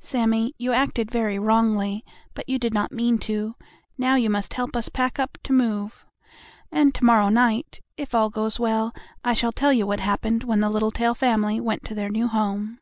Sammie, 0.00 0.52
you 0.58 0.72
acted 0.74 1.10
very 1.10 1.38
wrongly, 1.38 2.04
but 2.34 2.46
you 2.46 2.58
did 2.58 2.74
not 2.74 2.92
mean 2.92 3.16
to. 3.20 3.54
Now, 3.96 4.16
you 4.16 4.28
must 4.28 4.52
help 4.52 4.76
us 4.76 4.90
pack 4.90 5.18
up 5.18 5.38
to 5.44 5.52
move." 5.54 6.04
And 6.70 6.94
to 6.94 7.04
morrow 7.06 7.30
night, 7.30 7.80
if 7.96 8.14
all 8.14 8.28
goes 8.28 8.60
well, 8.60 8.92
I 9.24 9.32
shall 9.32 9.50
tell 9.50 9.72
you 9.72 9.86
what 9.86 10.00
happened 10.00 10.44
when 10.44 10.60
the 10.60 10.68
Littletail 10.68 11.14
family 11.14 11.58
went 11.58 11.84
to 11.86 11.94
their 11.94 12.10
new 12.10 12.26
home. 12.28 12.80